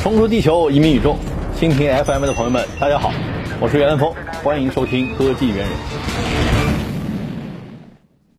[0.00, 1.16] 冲出地球，移民宇宙，
[1.56, 3.10] 蜻蜓 FM 的朋友们，大家好，
[3.60, 4.14] 我是袁兰峰，
[4.44, 5.68] 欢迎收听科技猿人。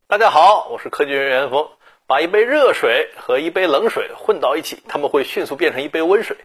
[0.08, 1.68] 大家好，我是科技人袁峰。
[2.08, 6.38] 把一杯热水和一杯冷水混到一起，他们会迅速变成一杯温水。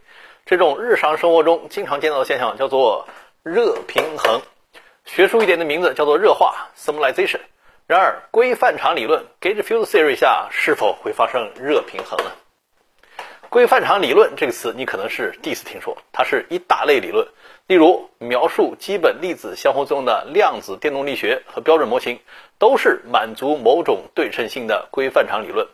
[0.45, 3.07] 这种日常生活中经常见到的现象叫做
[3.41, 4.41] 热平衡，
[5.05, 7.39] 学术一点的名字叫做热化 （thermalization）。
[7.87, 12.31] 然而，规范场理论 （gauge field theory） 下是否会发生热平衡呢？
[13.49, 17.27] 规范场理论这个词你可能是第一次听说，它是一大类理论，
[17.67, 22.19] 例如描述基本粒子相互作用的量子电动力学和标准模型，
[22.59, 25.67] 都是满足某种对称性的规范场理论。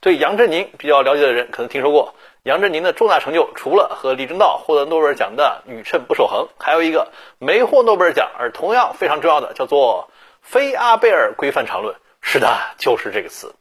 [0.00, 10.10] 对杨振宁比较了解的人可能听说过，杨振宁的重大成就除了和李政道获得诺贝尔奖的宇称不守恒，还有一个没获诺贝尔奖而同样非常重要的叫做
[10.42, 11.96] 非阿贝尔规范场论。
[12.20, 12.48] 是的，
[12.78, 13.54] 就是这个词。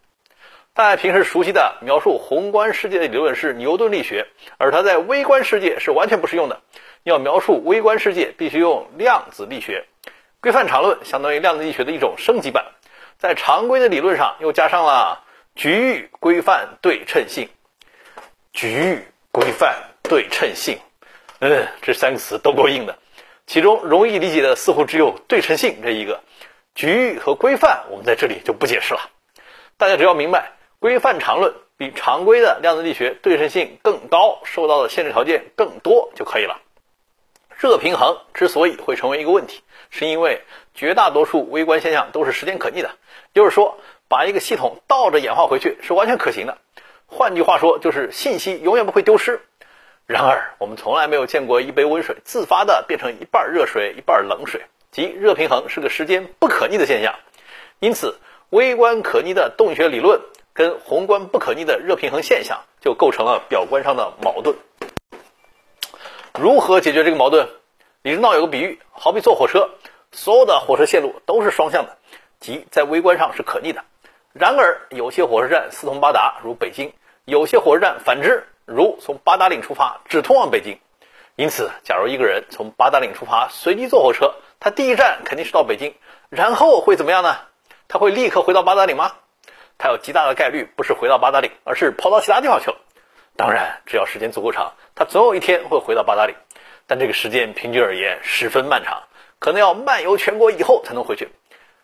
[0.76, 4.26] 大家平时熟悉的描述宏观世界的理论是牛顿力学，
[4.58, 6.62] 而它在微观世界是完全不适用的。
[7.04, 9.86] 要描述微观世界，必须用量子力学。
[10.42, 12.66] 规范场论相当于量子力学的一种升级版，
[13.20, 17.50] 在常规的理论上又加上了局域规范对称性。
[18.52, 20.80] 局域规范对称性，
[21.38, 22.98] 嗯，这三个词都够硬的。
[23.46, 26.24] 其中容易理解的似乎只有对称性这一个，
[26.74, 29.02] 局域和规范我们在这里就不解释了。
[29.78, 30.54] 大家只要明白。
[30.84, 36.60] 规范常论比常规的量子力学对称性更高，受到的限制条件更多就可以了。
[37.58, 40.42] 热平衡之所以会成为一个问题，是因为
[40.76, 42.92] 绝大多数微观现象都是时间可逆的，
[43.34, 43.78] 就是说
[44.10, 46.58] 把一个系统倒着演化回去是完全可行的。
[47.08, 49.40] 换句话说，就是信息永远不会丢失。
[50.06, 57.16] 然而，我们从来没有见过一杯温水自发的变成一半热水一半冷水，即热平衡是个时间不可逆的现象。
[57.80, 58.18] 因此，
[58.50, 60.20] 微观可逆的动力学理论。
[60.54, 64.56] 跟宏观不可逆的热平衡现象就构成了表观上的矛盾。
[66.40, 67.48] 如何解决这个矛盾？
[68.04, 69.70] 李政道有个比喻，好比坐火车，
[70.12, 71.98] 所有的火车线路都是双向的，
[72.40, 73.84] 即在微观上是可逆的。
[74.34, 76.90] 然而，有些火车站四通八达，如北京；
[77.26, 80.80] 有些火车站反之，如从八达岭出发只通往北京。
[81.36, 85.96] 因此，假如一个人从八达岭出发，随机坐火车，他第一站肯定是到北京，
[86.30, 87.38] 然后会怎么样呢？
[87.88, 89.14] 他会立刻回到八达岭吗？
[89.78, 92.78] 他有极大的概率不是回到八达岭，而是跑到其他地方去了。
[93.36, 96.36] 当然，只要时间足够长，他总有一天会回到八达岭。
[96.86, 99.04] 但这个时间平均而言十分漫长，
[99.40, 101.30] 可能要漫游全国以后才能回去。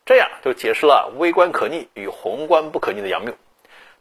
[0.06, 3.34] 这样就解释了微观可逆与宏观不可逆的杨谬。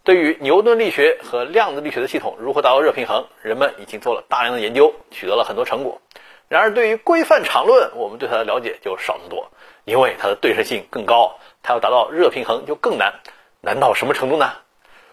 [0.04, 6.00] 对于牛顿力学和量子力学的系统如何达到热平衡，人们已经做了大量的研究，取得了很多成果。
[6.48, 9.50] 然而，对于规范场论，我们对它的了解就少得多，
[9.84, 13.20] 因为它的对称性更高，它要达到热平衡就更难。
[13.60, 14.52] 难到什么程度呢？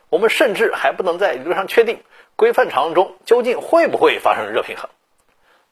[0.10, 2.04] 我们甚至还不能在理论上确定
[2.36, 4.90] 规范场中究竟会不会发生热平衡。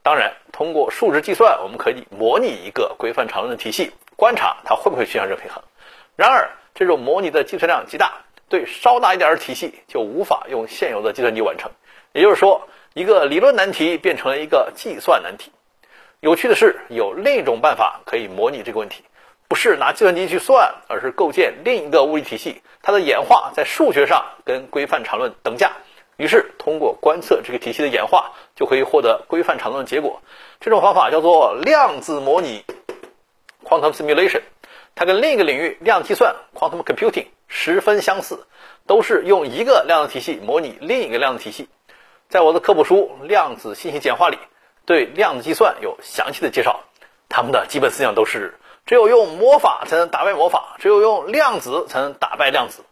[0.01, 5.63] 当然，通过数值计算，我们可以模拟一个规范场论的体系，观察它会不会趋向热平衡。
[6.15, 11.71] 然而，这种模拟的计算量极大，对稍大一点的体系就无法用现有的计算机完成。
[12.11, 15.51] 也就是说，一个理论难题变成了一个计算难题。
[16.19, 19.03] 有趣的是，有另一种办法可以模拟这个问题。
[19.47, 25.73] 不是拿计算机去算，而是构建另一个物理体系，它的演化在数学上跟规范场论等价。
[26.17, 30.21] 于是通过观测这个体系的演化，就可以获得规范场论的结果。
[30.59, 32.63] 这种方法叫做量子模拟
[33.63, 34.41] （quantum simulation），
[34.95, 38.47] 它跟另一个领域量子计算 （quantum computing） 十分相似，
[38.87, 41.67] 都是用一个量子体系模拟另一个量子体系。
[42.29, 44.37] 在我的科普书《量子信息简化》里，
[44.85, 46.79] 对量子计算有详细的介绍，
[47.29, 48.55] 它们的基本思想都是。
[48.85, 52.83] 只有用魔法才能打败魔法，只有用量子才能打败量子。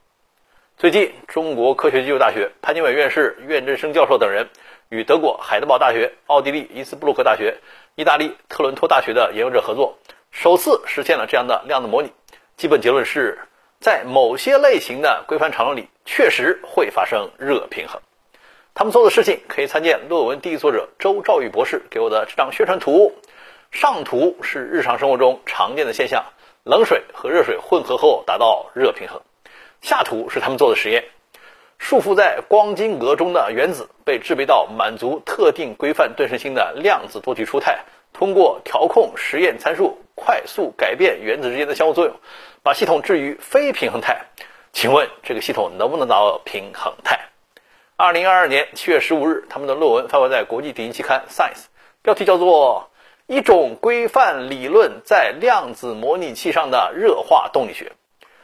[0.77, 4.49] 最近，中国科学技术大学潘金伟院士、苑振生教授等人
[4.87, 7.57] 与德国海德堡大学、奥地利伊斯布鲁克大学、
[7.95, 9.97] 意大利特伦托大学的研究者合作，
[10.31, 12.13] 首次实现了这样的量子模拟。
[12.55, 13.39] 基本结论是，
[13.81, 18.01] 在某些类型的规范场论里，确实会发生热平衡。
[18.73, 23.13] 他们做的事情可以参见论文第一作者周兆宇博士给我的这张宣传图。
[23.71, 26.25] 上图是日常生活中常见的现象，
[26.63, 29.21] 冷水和热水混合后达到热平衡。
[29.81, 31.05] 下图是他们做的实验，
[31.79, 42.13] 束缚在光晶格中的原子被制备到满足特定规范对称性的量子多体初态，通过调控实验参数，快速改变原子之间的相互作用，
[42.61, 44.25] 把系统置于非平衡态。
[44.73, 47.29] 请问这个系统能不能达到平衡态？
[47.95, 51.63] 二零二二年七月十五日，他们的论文发表在国际顶级期刊《Science》，
[52.01, 52.90] 标题叫做。
[53.31, 57.93] 一种规范理论在量子模拟器上的热化动力学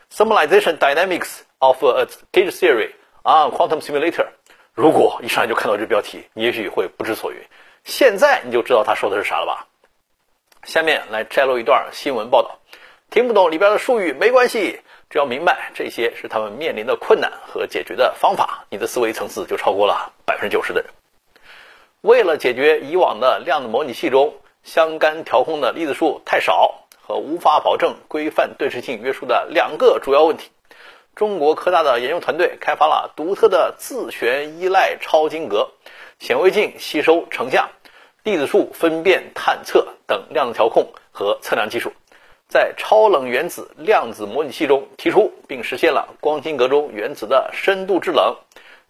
[0.09, 2.91] ，thermalization dynamics of a gauge theory
[3.23, 4.27] on quantum simulator。
[4.73, 7.37] 如果一上来就看到这标题，你也许会不知所云。
[7.83, 9.67] 现在你就知道他说的是啥了吧？
[10.63, 12.57] 下面来摘录一段新闻报道。
[13.09, 14.79] 听不懂里边的术语没关系，
[15.09, 20.89] 只要明白这些是他们面临的困难和解决的方法，你的思维层次就超过了百分之九十的人。
[21.99, 24.33] 为了解决以往的量子模拟器中
[24.67, 30.49] 相干调控的粒子数太少和无法保证规范对称性约束的两个主要问题，
[31.15, 35.71] 中国科大的研究团队开发了独特的自旋依赖超晶格、
[36.19, 37.69] 显微镜吸收成像、
[38.23, 41.93] 粒子数分辨探测等量子调控和测量技术。
[42.49, 48.35] 在超冷原子量子模拟器中提出并实现了光晶格中原子的深度制冷，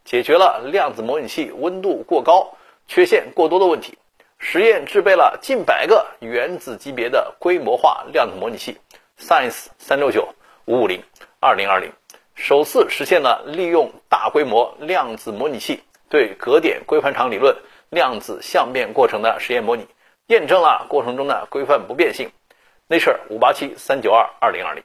[0.03, 2.57] 解决了量子模拟器温度过高、
[2.87, 3.95] 缺陷过多的问题。
[4.39, 8.77] 实验制备了近百个原子级别的规模化量子模拟器
[9.19, 10.35] ，Science 三六九
[10.65, 11.03] 五五零
[11.39, 11.91] 二零二零，
[12.35, 17.57] 首次实现了利用大规模量子模拟器对格点规范场理论
[17.89, 19.87] 量子相变过程的实验模拟，
[20.27, 22.29] 验证了过程中的规范不变性。
[22.89, 24.83] Nature 五八七三九二二零二零，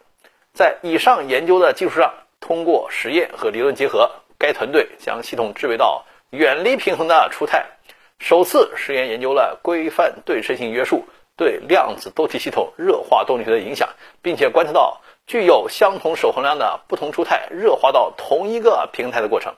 [0.54, 7.66] 在以上研究的基础上，通过实验和理论结合，该团队将系统制备到远离平衡的初态，
[8.22, 13.88] 首次实验研究了规范对称性约束对量子多体系统热化动力学的影响，
[14.22, 19.54] 并且观测到具有相同守恒量的不同初态热化到同一个平台的过程，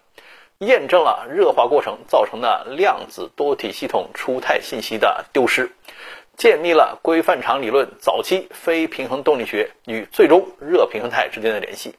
[0.61, 5.71] 验证了热化过程造成的量子多体系统初态信息的丢失。
[6.39, 11.97] 建立了规范场理论早期非平衡动力学与最终热平衡态之间的联系，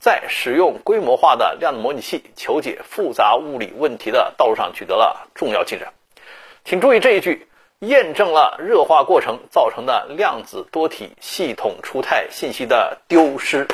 [0.00, 5.92] 在使用规模化的量子模拟器求解复杂物理问题的道路上取得了重要进展。
[6.68, 7.48] 请注意这一句，
[7.78, 13.66] 验证了热化过程造成的量子多体系统初态信息的丢失。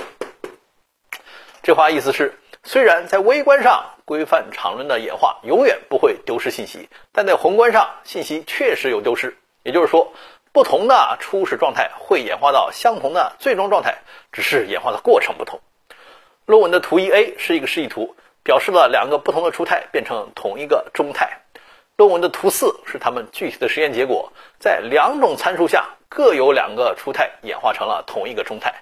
[1.65, 9.37] 这话意思是，虽然在微观上规范场论的演化永远不会丢失信息，但在宏观上信息确实有丢失。
[9.65, 10.13] 也就是说，
[10.53, 15.59] 不同的初始状态会演化到相同的最终状态，只是演化的过程不同。
[16.47, 18.15] 论文的图一 A 是一个示意图，
[18.45, 21.41] 表示了两个不同的初态变成同一个中态。
[21.97, 28.75] 论文的图四是他们具体的实验结果，在两种参数下各有两个初态演化成了同一个中态。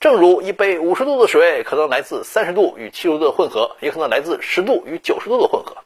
[0.00, 5.76] 正如一杯五十度的水可能来自三十度与七十度的混合，也可能来自十度与九十度的混合。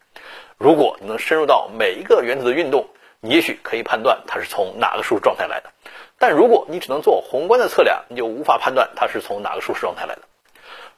[0.56, 2.88] 如果你能深入到每一个原子的运动，
[3.20, 5.70] 你也许可以判断它是从哪个数状态来的，
[6.18, 10.22] 但如果你只能做宏观的测量，你就无法判断它是从哪个数状态来的。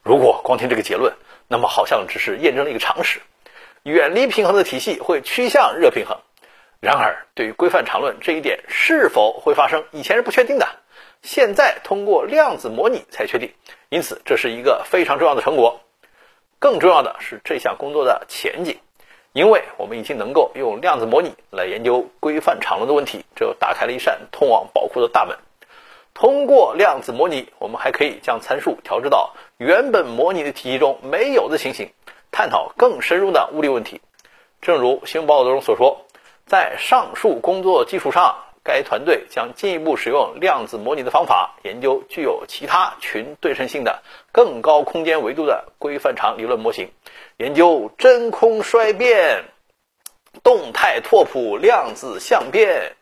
[0.04, 1.12] 如果光听这个结论，
[1.48, 3.20] 那么好像只是验证了一个常识：
[3.84, 6.18] 远离平衡的体系会趋向热平衡。
[6.80, 10.68] 然而，对于规范场论这一点是否会发生，以前是不确定的，
[11.22, 13.52] 现在通过量子模拟才确定。
[13.88, 15.80] 因此，这是一个非常重要的成果。
[16.58, 18.78] 更重要的是这项工作的前景。
[19.32, 25.38] 因为我们已经能够用量子模拟来研究规范场论的问题，这打开了一扇通往宝库的大门。
[26.12, 31.90] 通过量子模拟，我们还可以将参数调制到原本模拟的体系中没有的情形，
[32.32, 34.00] 探讨更深入的物理问题。
[34.60, 36.06] 正如新闻报道中所说，
[36.46, 38.46] 在上述工作基础上。
[38.64, 46.92] 该团队将进一步使用量子模拟的方法，研究具有其他群对称性的更高空间维度的规范场理论模型，
[47.38, 49.46] 研究真空衰变、
[50.44, 52.94] 动态拓扑、量子相变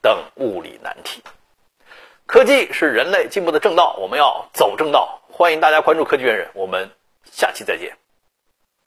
[0.00, 1.24] 等物理难题。
[2.26, 5.22] 科技是人类进步的正道，我们要走正道。
[5.32, 6.92] 欢迎大家关注科技猿人，我们
[7.24, 7.99] 下期再见。